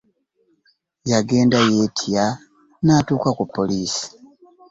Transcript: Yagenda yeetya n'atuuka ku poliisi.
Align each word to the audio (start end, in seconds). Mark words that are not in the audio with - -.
Yagenda 1.11 1.57
yeetya 1.75 2.25
n'atuuka 2.83 3.29
ku 3.37 3.43
poliisi. 3.53 4.03